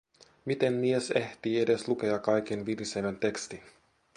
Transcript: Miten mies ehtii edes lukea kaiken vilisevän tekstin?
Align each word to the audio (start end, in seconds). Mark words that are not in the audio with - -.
Miten 0.51 0.73
mies 0.85 1.09
ehtii 1.19 1.59
edes 1.63 1.87
lukea 1.87 2.17
kaiken 2.19 2.65
vilisevän 2.65 3.15
tekstin? 3.17 3.63